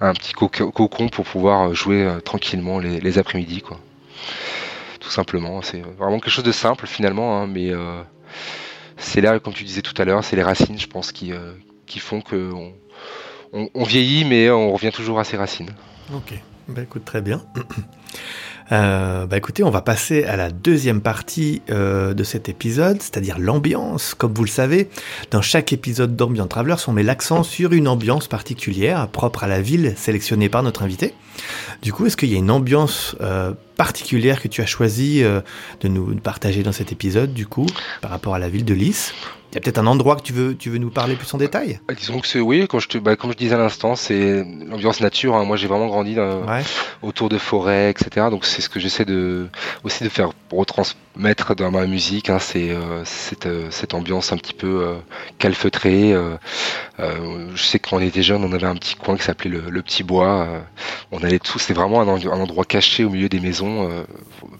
[0.00, 3.78] un petit cocon pour pouvoir jouer euh, tranquillement les, après-midi quoi.
[5.00, 5.62] Tout simplement.
[5.62, 7.72] C'est vraiment quelque chose de simple finalement hein, mais
[8.96, 11.32] c'est là comme tu disais tout à l'heure c'est les racines je pense qui,
[11.86, 12.52] qui font que
[13.52, 15.70] on, vieillit mais on revient toujours à ses racines.
[16.14, 16.34] Ok.
[16.68, 17.42] Bah écoute très bien
[18.72, 23.38] Euh, bah écoutez, on va passer à la deuxième partie euh, de cet épisode, c'est-à-dire
[23.38, 24.14] l'ambiance.
[24.14, 24.88] Comme vous le savez,
[25.30, 29.60] dans chaque épisode d'Ambient Travelers, on met l'accent sur une ambiance particulière, propre à la
[29.60, 31.14] ville sélectionnée par notre invité.
[31.82, 35.40] Du coup, est-ce qu'il y a une ambiance euh, particulière que tu as choisi euh,
[35.80, 37.66] de nous partager dans cet épisode, du coup,
[38.02, 39.12] par rapport à la ville de Lys?
[39.50, 41.38] Il y a peut-être un endroit que tu veux, tu veux nous parler plus en
[41.38, 41.80] détail?
[41.88, 44.44] bah, Disons que c'est oui, quand je te, bah, comme je disais à l'instant, c'est
[44.66, 45.34] l'ambiance nature.
[45.34, 45.44] Hein.
[45.44, 46.16] Moi, j'ai vraiment grandi
[47.02, 48.28] autour de forêts, etc.
[48.30, 49.48] Donc, c'est ce que j'essaie de
[49.82, 52.30] aussi de faire retransmettre dans ma musique.
[52.30, 52.38] Hein.
[52.38, 54.94] C'est euh, cette, euh, cette, ambiance un petit peu euh,
[55.38, 56.14] calfeutrée.
[56.98, 59.62] Je sais que quand on était jeune, on avait un petit coin qui s'appelait le,
[59.68, 60.46] le, Petit Bois.
[61.10, 61.58] on allait tous.
[61.58, 63.88] C'est vraiment un, un, endroit caché au milieu des maisons.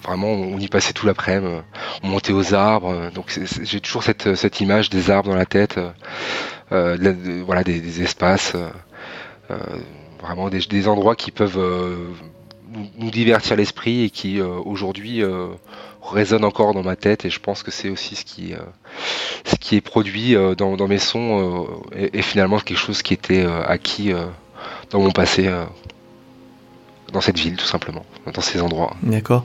[0.02, 1.62] vraiment, on y passait tout l'après-midi.
[2.02, 3.10] On montait aux arbres.
[3.14, 5.90] Donc, j'ai toujours cette, cette image des arbres dans la tête, euh,
[6.72, 8.54] euh, voilà, des, espaces,
[9.50, 9.56] euh,
[10.22, 11.58] vraiment des, endroits qui peuvent
[12.96, 15.22] nous, divertir l'esprit et qui aujourd'hui
[16.02, 17.24] résonnent encore dans ma tête.
[17.24, 18.54] Et je pense que c'est aussi ce qui
[19.44, 24.12] ce qui est produit dans, mes sons et, finalement quelque chose qui était acquis
[24.90, 25.50] dans mon passé
[27.12, 28.94] dans cette ville tout simplement dans ces endroits.
[29.02, 29.44] D'accord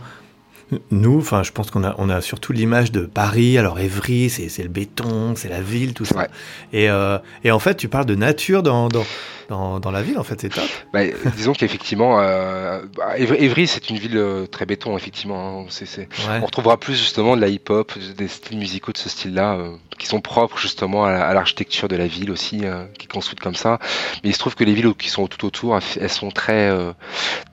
[0.91, 3.57] nous, enfin, je pense qu'on a, on a surtout l'image de Paris.
[3.57, 6.27] Alors, Évry, c'est, le béton, c'est la ville, tout ça.
[6.73, 9.05] Et, euh, et en fait, tu parles de nature dans, dans,
[9.49, 10.63] dans, dans la ville, en fait, c'est top.
[10.93, 11.01] Bah,
[11.35, 15.65] disons qu'effectivement, euh, bah, Évry, c'est une ville euh, très béton, effectivement.
[15.67, 16.07] Hein.
[16.41, 20.07] On retrouvera plus justement de la hip-hop, des styles musicaux de ce style-là, euh, qui
[20.07, 22.63] sont propres justement à, l'architecture de la ville aussi,
[22.97, 23.79] qui est construite comme ça.
[24.23, 26.69] Mais il se trouve que les villes qui sont tout autour, elles sont très,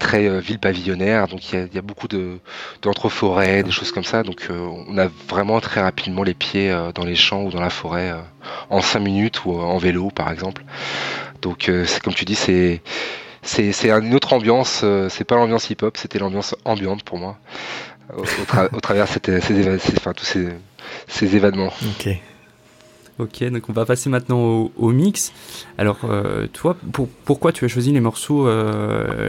[0.01, 1.29] très villes pavillonnaires.
[1.29, 2.39] Donc il y a, y a, beaucoup de,
[3.63, 4.23] des choses comme ça.
[4.23, 8.13] Donc on a vraiment très rapidement les pieds dans les champs ou dans la forêt
[8.71, 10.63] en 5 minutes ou en vélo, par exemple.
[11.43, 12.81] Donc, euh, c'est comme tu dis, c'est
[13.43, 14.83] c'est une autre ambiance.
[14.85, 17.37] Euh, c'est pas l'ambiance hip-hop, c'était l'ambiance ambiante pour moi,
[18.17, 19.51] au, travers de ces,
[20.15, 20.25] tous
[21.09, 21.73] ces, événements.
[23.23, 25.33] Ok, donc on va passer maintenant au, mix.
[25.79, 28.49] Alors, euh, toi, pour, pourquoi tu as choisi les morceaux,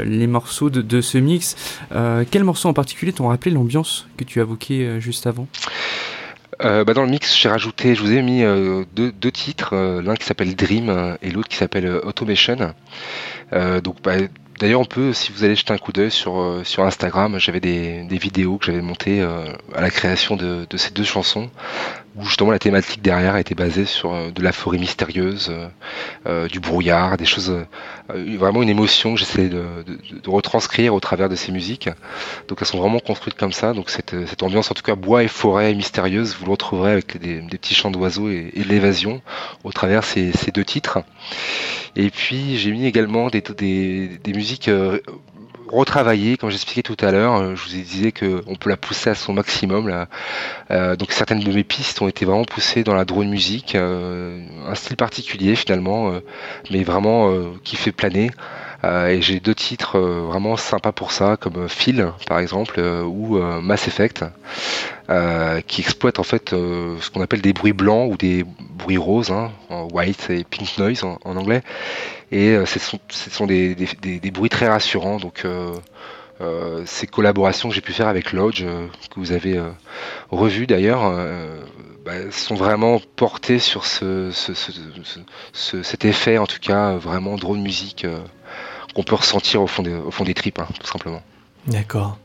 [0.06, 1.56] les morceaux de, ce mix
[2.32, 5.48] Quels morceaux en particulier t'ont rappelé l'ambiance que tu évoquais juste avant?
[6.62, 9.74] Euh, bah dans le mix, j'ai rajouté, je vous ai mis euh, deux, deux, titres,
[9.74, 12.74] euh, l'un qui s'appelle Dream et l'autre qui s'appelle Automation.
[13.84, 14.16] donc bah,
[14.60, 18.58] D'ailleurs, on peut, si vous allez jeter un coup d'œil sur, Instagram, j'avais des, vidéos
[18.58, 21.50] que j'avais montées à la création de, ces deux chansons
[22.16, 25.68] où justement la thématique derrière était basée sur euh, de la forêt mystérieuse, euh,
[26.28, 27.54] euh, du brouillard, des choses,
[28.10, 29.64] vraiment une émotion que j'essaie de,
[30.28, 31.90] retranscrire au travers de ces musiques.
[32.48, 33.74] Donc elles sont vraiment construites comme ça.
[33.74, 37.42] Donc cette, ambiance, en tout cas bois et forêt mystérieuse, vous le retrouverez avec des,
[37.42, 39.22] petits chants d'oiseaux et, l'évasion
[39.64, 41.00] au travers ces, deux titres.
[41.96, 44.70] Et puis j'ai mis également des musiques
[45.74, 47.36] retravailler, comme j'expliquais tout à l'heure.
[47.36, 49.88] Euh, je vous ai disais qu'on peut la pousser à son maximum.
[49.88, 50.08] Là.
[50.72, 54.40] Euh, donc certaines de mes pistes ont été vraiment poussées dans la drone music, euh,
[54.68, 56.14] un style particulier finalement,
[56.72, 57.32] mais vraiment
[57.64, 58.32] qui fait planer.
[58.84, 64.26] Et j'ai deux titres vraiment sympas pour ça, comme Phil par exemple, ou Mass Effect,
[65.68, 69.52] qui exploitent en fait ce qu'on appelle des bruits blancs ou des bruits roses, hein,
[69.94, 71.62] white et pink noise en, anglais.
[72.32, 73.76] Et ce sont, des,
[74.32, 75.18] bruits très rassurants.
[75.18, 75.46] Donc
[76.42, 79.70] euh, ces collaborations que j'ai pu faire avec Lodge, euh, que vous avez euh,
[80.32, 81.14] revues d'ailleurs,
[82.04, 84.32] bah, sont vraiment portées sur ce,
[85.54, 88.06] cet effet, en tout cas, vraiment drone musique
[88.94, 91.22] qu'on peut ressentir au fond des, au fond des tripes, hein, tout simplement.
[91.68, 92.18] D'accord.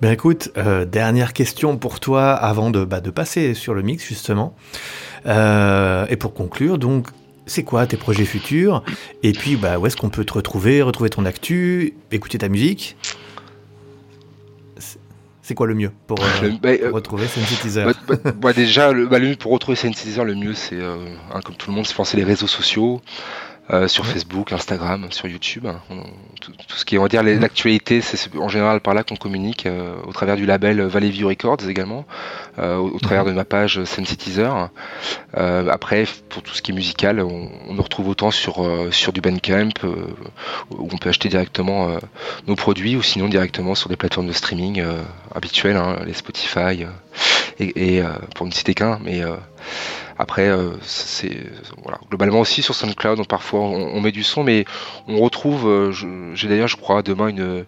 [0.00, 0.50] Ben écoute,
[0.90, 4.54] dernière question pour toi avant de, bah, de passer sur le mix justement.
[5.26, 7.08] et pour conclure, donc,
[7.46, 8.82] c'est quoi tes projets futurs?
[9.22, 12.96] Et puis, bah, où est-ce qu'on peut te retrouver, retrouver ton actu, écouter ta musique?
[15.44, 19.34] C'est quoi le mieux pour, euh, bah, euh, retrouver Sensitizer bah, bah, Déjà, le, le,
[19.34, 20.96] pour retrouver Sensitizer, le mieux, c'est, euh,
[21.34, 23.02] hein, comme tout le monde, c'est penser les réseaux sociaux.
[23.70, 25.66] Euh, sur Facebook, Instagram, sur YouTube.
[25.66, 25.80] Hein.
[26.40, 29.66] tout, ce qui est, on va dire, l'actualité, c'est en général par là qu'on communique,
[29.66, 32.04] euh, au travers du label Valley View Records également,
[32.58, 34.68] euh, au, travers de ma page Sensitizer.
[35.32, 39.20] après, pour tout ce qui est musical, on, on nous retrouve autant sur, sur du
[39.20, 41.96] Bandcamp, où on peut acheter directement
[42.48, 44.84] nos produits, ou sinon directement sur des plateformes de streaming
[45.34, 46.84] habituelles, hein, les Spotify,
[47.58, 48.02] et, et
[48.34, 49.22] pour ne citer qu'un, mais
[50.18, 51.36] après, euh, c'est
[51.82, 51.98] voilà.
[52.08, 54.64] globalement aussi sur SoundCloud, parfois on, met du son, mais
[55.08, 55.66] on retrouve.
[55.66, 57.64] Euh, j'ai d'ailleurs, je crois, demain une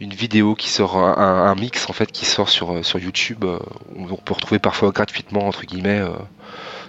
[0.00, 3.44] une vidéo qui sort, un, mix en fait qui sort sur sur YouTube.
[3.44, 3.58] Euh,
[3.96, 6.02] on peut retrouver parfois gratuitement entre guillemets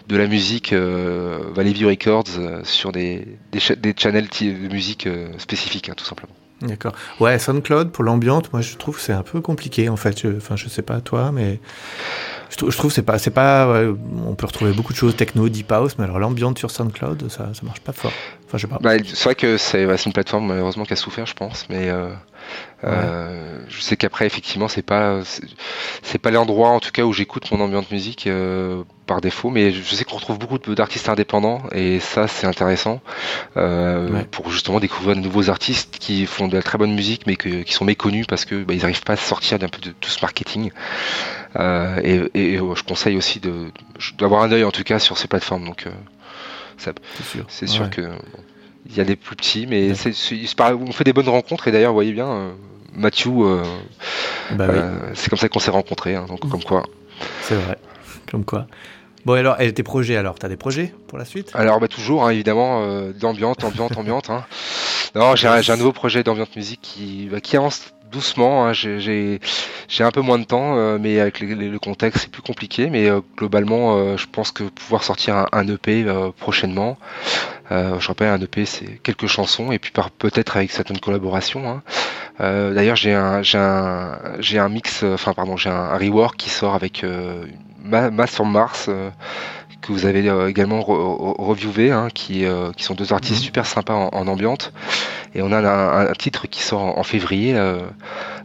[0.07, 5.93] de la musique Valley View Records sur des des, des channels de musique spécifiques, hein,
[5.95, 6.33] tout simplement.
[6.61, 6.93] D'accord.
[7.19, 10.25] Ouais, SoundCloud pour l'ambiance, moi je trouve c'est un peu compliqué en fait.
[10.37, 11.59] Enfin, je sais pas toi, mais
[12.49, 13.67] je, trouve, je trouve c'est pas, c'est pas.
[14.25, 17.49] on peut retrouver beaucoup de choses techno, deep house, mais alors l'ambiance sur SoundCloud, ça,
[17.53, 18.13] ça marche pas fort.
[18.47, 18.79] Enfin, je sais pas.
[18.81, 21.89] Bah, c'est vrai que c'est, une plateforme malheureusement qui a souffert, je pense, mais.
[21.89, 22.13] Euh,
[22.83, 25.21] euh, je sais qu'après, effectivement, c'est pas
[26.03, 29.71] c'est pas l'endroit, en tout cas, où j'écoute mon ambiance musique euh, par défaut, mais
[29.71, 33.01] je sais qu'on retrouve beaucoup d'artistes indépendants et ça, c'est intéressant
[33.57, 37.35] euh, pour justement découvrir de nouveaux artistes qui font de la très bonne musique, mais
[37.35, 40.09] qui sont méconnus parce que bah, ils n'arrivent pas à sortir d'un peu de tout
[40.09, 40.71] ce marketing.
[41.55, 43.71] et, je conseille aussi de
[44.17, 45.65] d'avoir un œil en tout cas sur ces plateformes.
[45.65, 45.87] Donc,
[47.47, 48.01] c'est sûr, que
[48.89, 51.97] il y a des plus petits, mais on fait des bonnes rencontres et d'ailleurs, vous
[51.97, 52.51] voyez bien, euh,
[52.93, 53.63] Mathieu, euh,
[54.51, 56.49] bah euh, c'est comme ça qu'on s'est rencontrés, hein, donc mmh.
[56.49, 56.83] comme quoi.
[57.41, 57.77] C'est vrai,
[58.29, 58.67] comme quoi.
[59.25, 61.51] Bon alors, et tes projets alors, t'as des projets pour la suite?
[61.55, 64.29] Alors bah toujours, hein, évidemment, d'ambiance, ambiante, ambiante.
[64.29, 64.45] Hein.
[65.15, 68.67] Non, j'ai un, nouveau projet d'ambiance musique qui, bah, qui avance doucement.
[68.67, 69.39] Hein, j'ai
[69.99, 72.89] un peu moins de temps, euh, mais avec le contexte c'est plus compliqué.
[72.89, 76.05] Mais euh, globalement, euh, je pense que pouvoir sortir un, EP
[76.37, 76.97] prochainement.
[77.71, 81.69] je rappelle, un EP c'est quelques chansons et puis peut-être avec certaines collaborations.
[81.69, 81.81] Hein.
[82.39, 87.05] D'ailleurs, j'ai un un un mix, enfin pardon, j'ai un, rework qui sort avec
[87.83, 88.89] Mass Mars
[89.81, 93.45] que vous avez également reviewé, hein, qui, qui sont deux artistes mhm.
[93.45, 94.73] super sympas en, en ambiante.
[95.35, 97.79] Et on a un, titre qui sort en, février, euh,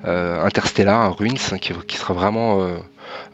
[0.07, 2.79] euh, Interstellar, Ruins, qui, qui sera vraiment euh,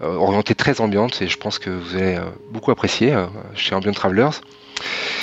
[0.00, 2.18] orienté très ambiante et je pense que vous allez
[2.50, 3.16] beaucoup apprécier
[3.54, 4.42] chez Ambient Travelers.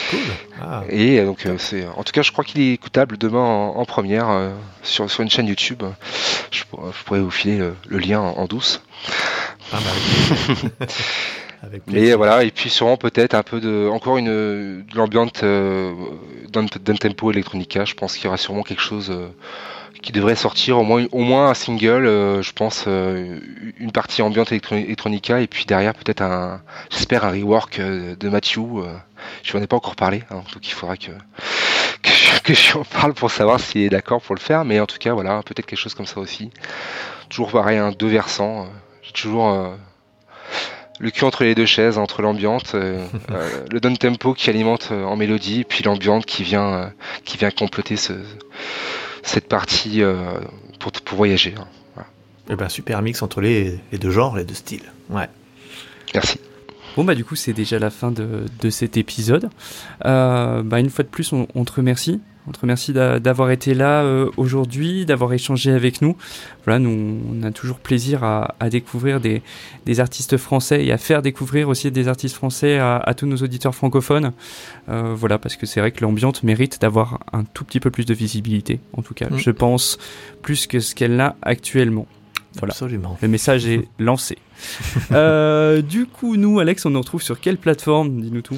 [0.09, 0.19] Cool.
[0.59, 0.83] Ah.
[0.89, 5.11] Et donc c'est, en tout cas, je crois qu'il est écoutable demain en, première sur,
[5.11, 5.83] sur une chaîne YouTube.
[6.49, 6.63] Je,
[7.05, 8.81] pourrais vous filer le, lien en, douce.
[9.71, 10.85] Ah bah
[11.93, 15.93] et voilà, et puis sûrement peut-être un peu de, encore une, de l'ambiance euh,
[16.49, 17.85] d'un tempo electronica.
[17.85, 19.29] Je pense qu'il y aura sûrement quelque chose euh,
[20.01, 23.39] qui devrait sortir, au moins, au moins un single, euh, je pense, euh,
[23.77, 28.83] une partie ambiante electronica, et puis derrière peut-être un, j'espère un rework de Matthew.
[29.43, 31.11] je n'en ai pas encore parlé, hein, donc il faudra que
[32.01, 34.79] que je, que je en parle pour savoir s'il est d'accord pour le faire, mais
[34.81, 36.49] en tout cas voilà, peut-être quelque chose comme ça aussi.
[37.29, 38.67] Toujours pareil, un deux versants.
[39.01, 39.73] J'ai toujours
[41.03, 44.89] le cul entre les deux chaises, entre l'ambiance, euh, euh, le down tempo qui alimente
[44.91, 46.93] euh, en mélodie, puis l'ambiance qui vient,
[47.25, 48.13] qui vient compléter ce,
[49.21, 50.01] cette partie
[50.79, 51.55] pour, pour voyager.
[51.59, 51.67] Hein.
[52.49, 54.91] Et eh ben, super mix entre les, les, deux genres, les deux styles.
[55.09, 55.29] Ouais.
[56.13, 56.39] Merci.
[56.95, 59.49] Bon bah du coup c'est déjà la fin de, de cet épisode.
[60.03, 64.03] bah une fois de plus on, on te remercie on te remercie d'avoir été là
[64.03, 66.17] euh, aujourd'hui, d'avoir échangé avec nous.
[66.65, 69.41] Voilà, nous, on a toujours plaisir à, découvrir des,
[69.99, 74.31] artistes français et à faire découvrir aussi des artistes français à, tous nos auditeurs francophones.
[74.89, 78.05] Euh, voilà, parce que c'est vrai que l'ambiance mérite d'avoir un tout petit peu plus
[78.05, 79.37] de visibilité, en tout cas, mm.
[79.37, 79.97] je pense,
[80.41, 82.07] plus que ce qu'elle a actuellement.
[82.59, 82.71] Voilà.
[82.71, 83.17] Absolument.
[83.21, 84.37] Le message est lancé.
[85.11, 88.21] Euh, du coup, nous, Alex, on nous retrouve sur quelle plateforme?
[88.21, 88.57] Dis-nous tout.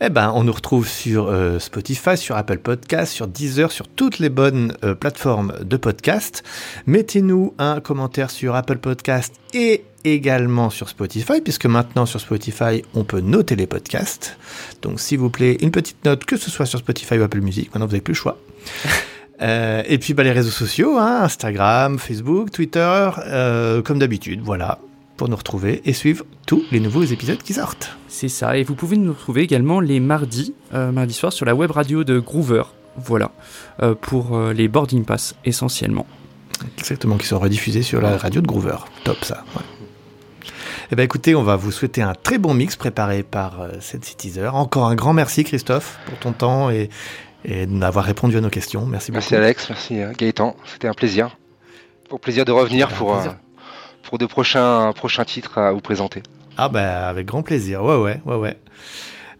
[0.00, 4.18] Eh ben, on nous retrouve sur euh, Spotify, sur Apple Podcast, sur Deezer, sur toutes
[4.18, 6.44] les bonnes euh, plateformes de podcast.
[6.86, 13.04] Mettez-nous un commentaire sur Apple Podcast et également sur Spotify, puisque maintenant sur Spotify, on
[13.04, 14.38] peut noter les podcasts.
[14.82, 17.68] Donc, s'il vous plaît, une petite note, que ce soit sur Spotify ou Apple Music.
[17.68, 18.38] Maintenant, vous n'avez plus le choix.
[19.40, 24.80] Euh, et puis bah, les réseaux sociaux, hein, Instagram, Facebook, Twitter, euh, comme d'habitude, voilà,
[25.18, 27.98] pour nous retrouver et suivre tous les nouveaux épisodes qui sortent.
[28.06, 31.54] C'est ça, et vous pouvez nous retrouver également les mardis, euh, mardi soir, sur la
[31.54, 32.62] web radio de Groover,
[32.96, 33.32] voilà,
[33.82, 36.06] euh, pour euh, les boarding pass essentiellement.
[36.78, 38.76] Exactement, qui sont rediffusés sur la radio de Groover.
[39.04, 39.44] Top ça.
[39.54, 39.62] Ouais.
[40.90, 44.16] Eh ben écoutez, on va vous souhaiter un très bon mix préparé par euh, Sensi
[44.16, 44.48] Teaser.
[44.48, 46.88] Encore un grand merci Christophe pour ton temps et,
[47.44, 48.86] et d'avoir répondu à nos questions.
[48.86, 49.18] Merci beaucoup.
[49.18, 51.36] Merci Alex, merci Gaëtan, c'était un plaisir.
[52.10, 53.36] Au plaisir de revenir pour, plaisir.
[54.08, 56.22] Pour de prochains, prochains titres à vous présenter.
[56.56, 58.56] Ah bah avec grand plaisir, ouais ouais, ouais ouais.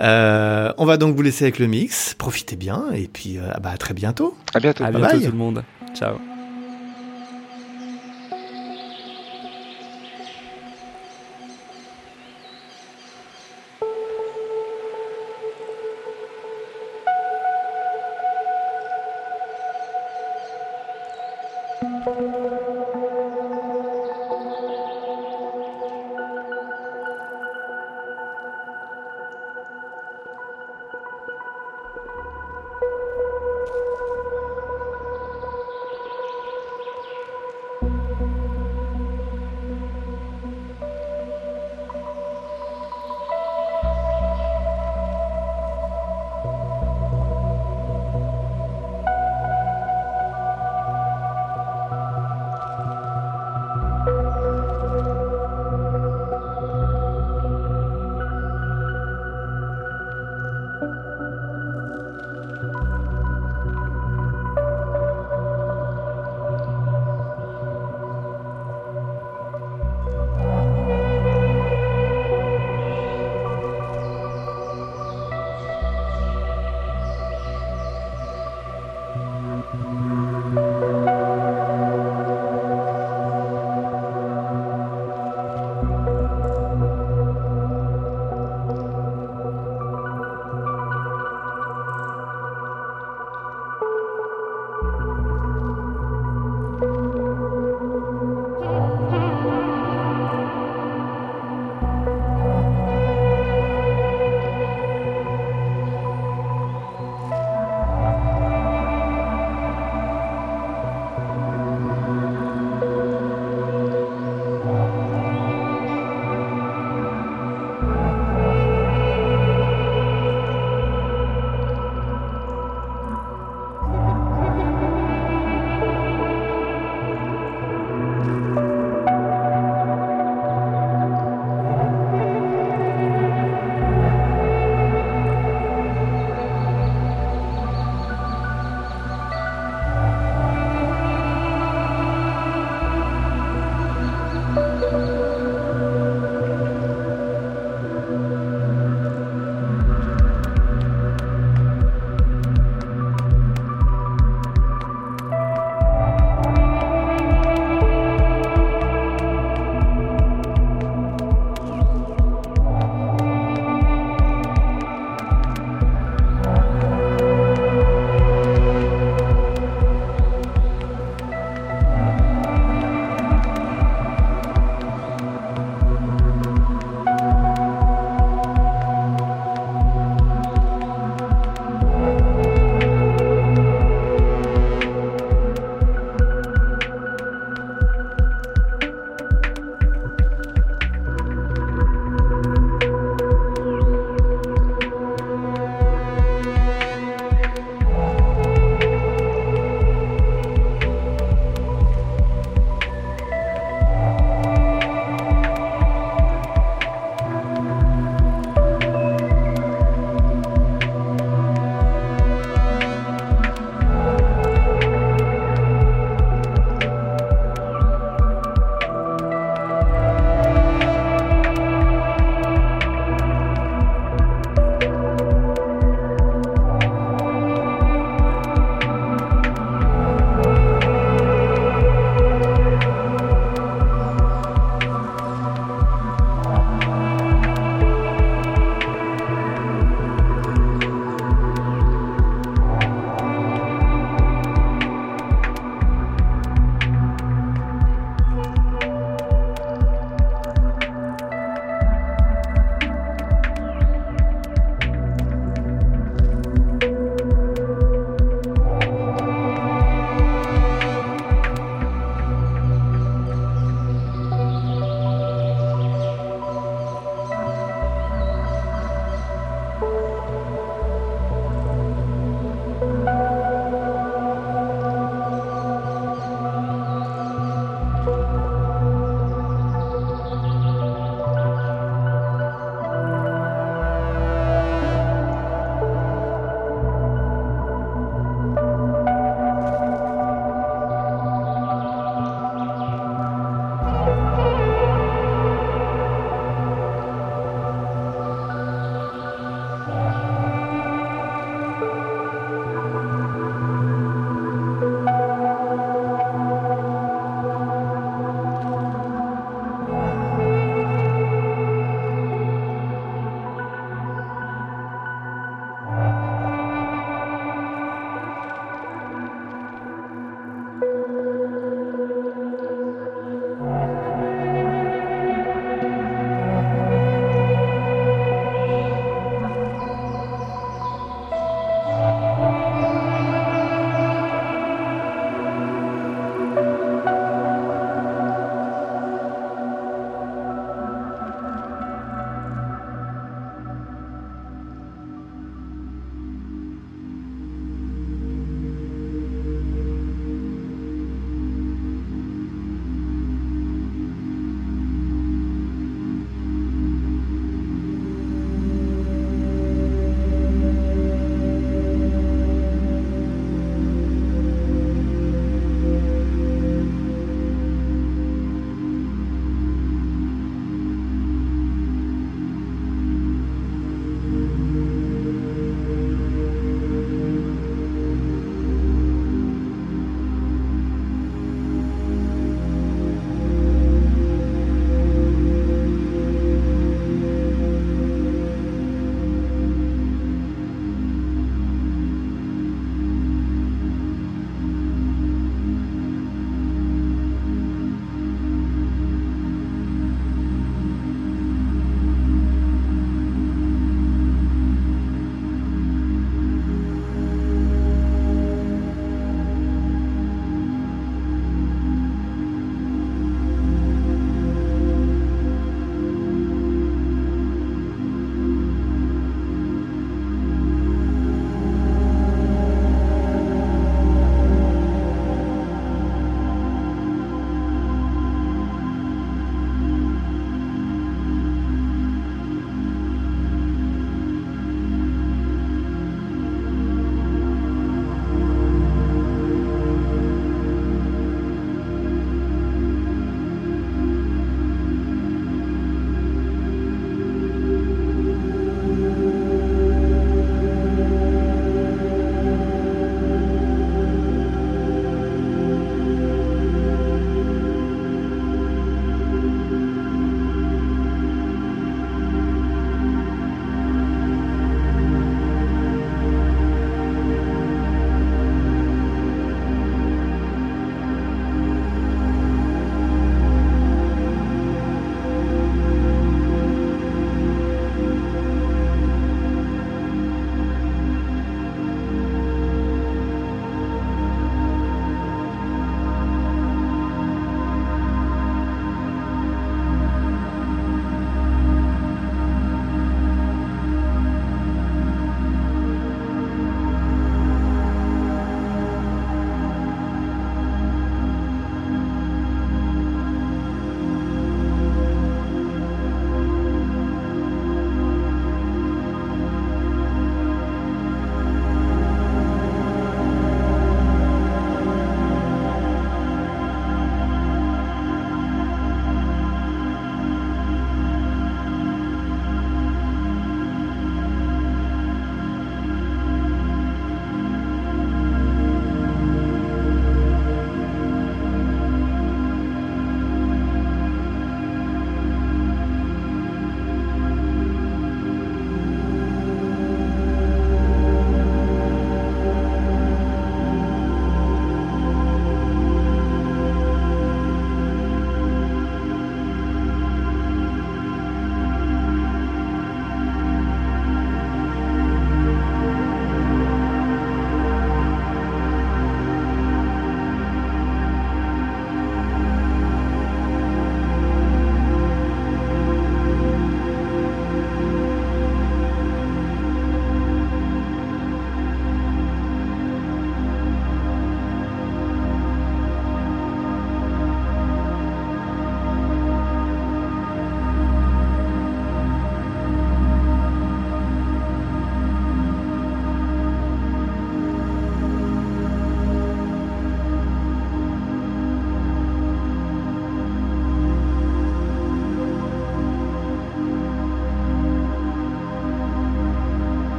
[0.00, 3.60] Euh, on va donc vous laisser avec le mix, profitez bien et puis euh, ah
[3.60, 4.36] bah, à très bientôt.
[4.54, 4.82] À bientôt.
[4.82, 5.26] À Bye bientôt bye.
[5.26, 5.64] tout le monde.
[5.94, 6.16] Ciao.